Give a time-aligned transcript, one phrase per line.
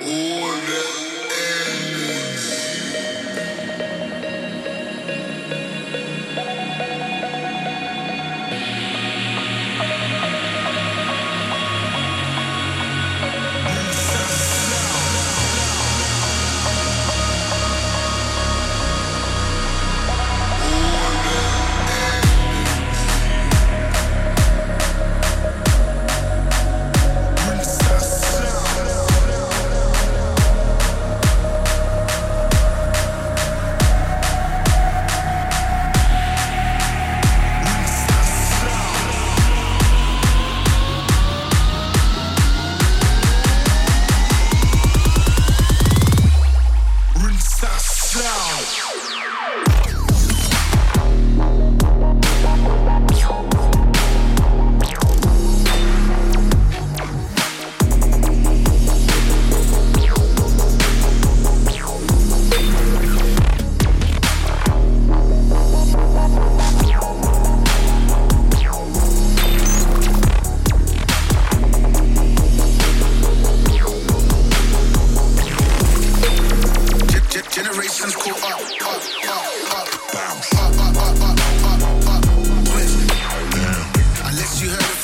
[0.00, 0.27] E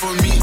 [0.05, 0.34] Show me.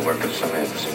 [0.00, 0.86] the work of semantics.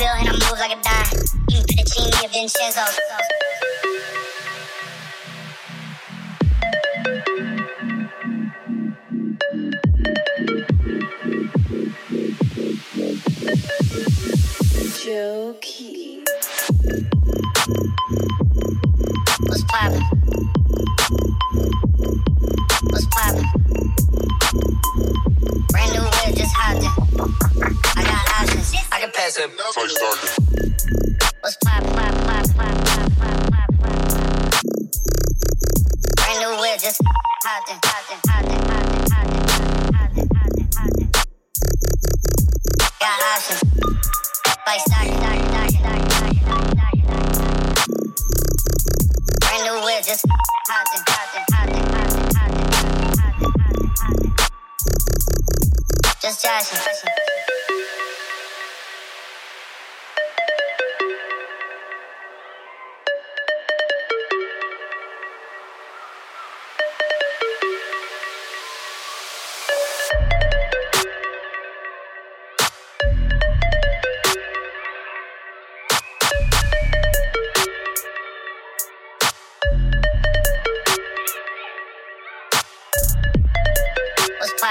[0.00, 1.24] bill and I move like a dime.
[1.52, 2.80] Eating put a Vincenzo.
[29.48, 30.49] First started.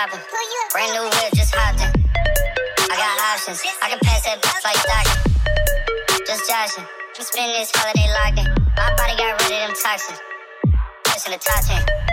[0.09, 0.25] shopping.
[0.71, 2.03] Brand new whip, just hopped in.
[2.91, 3.61] I got options.
[3.81, 6.25] I can pass that bitch like Stockton.
[6.25, 6.87] Just joshin'.
[7.15, 8.47] I'm this holiday locked in.
[8.77, 10.19] My body got rid of them toxins.
[11.03, 12.08] Pushing the top 10.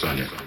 [0.00, 0.39] Sonia.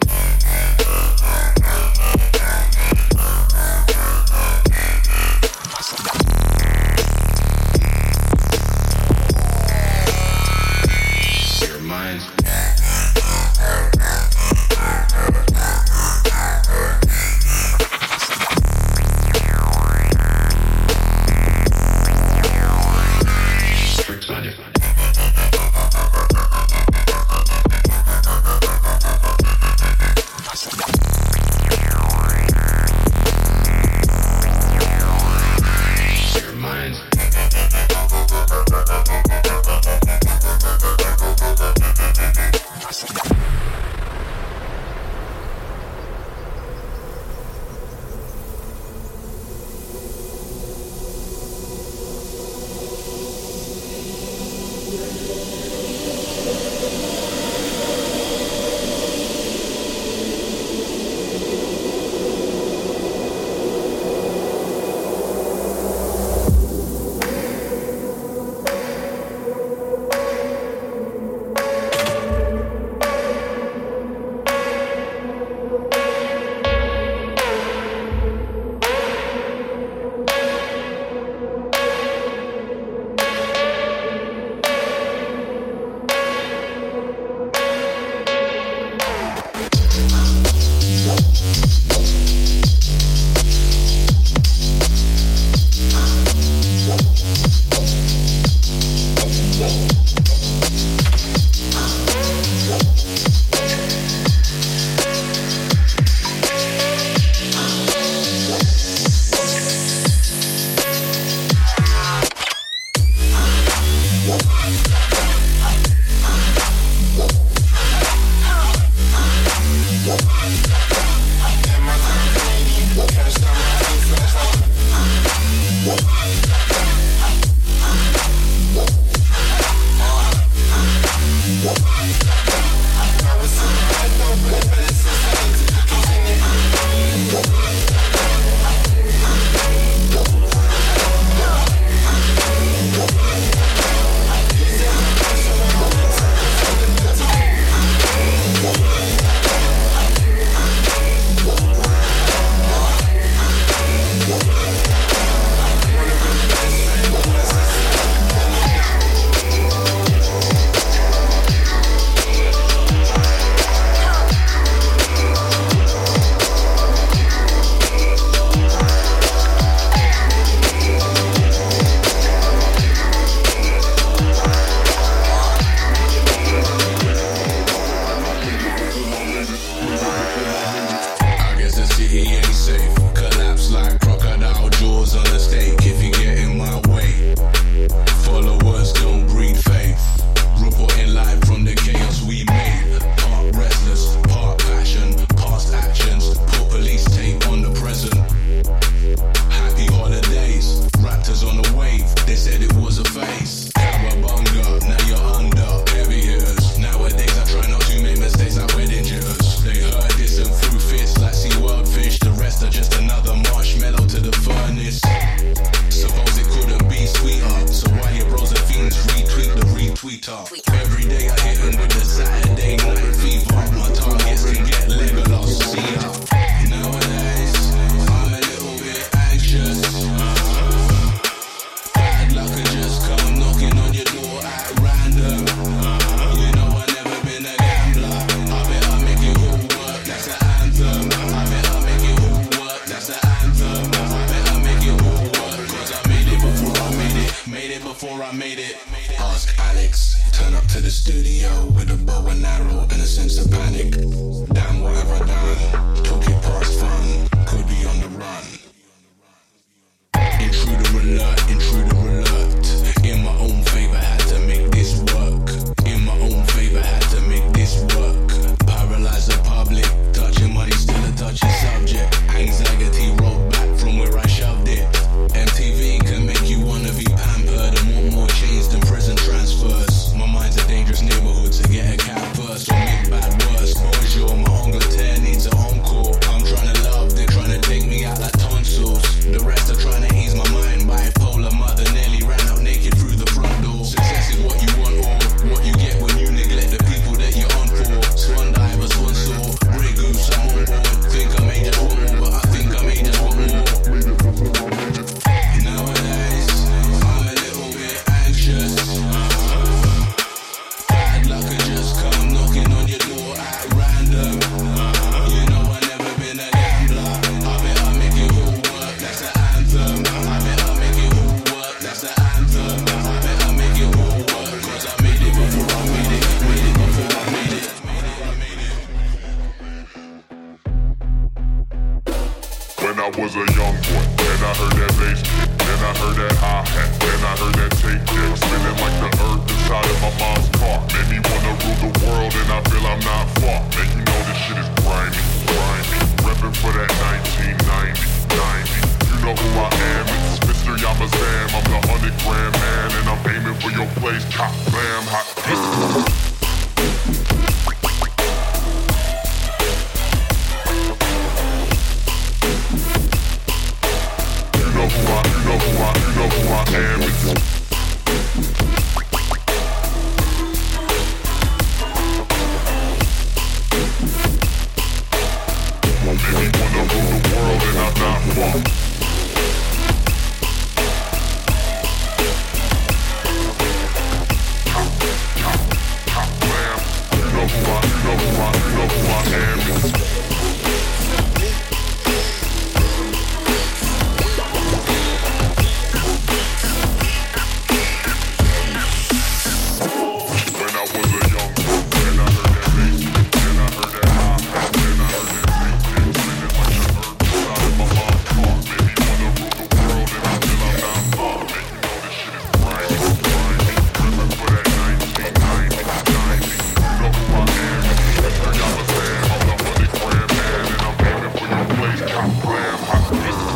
[423.05, 423.52] Story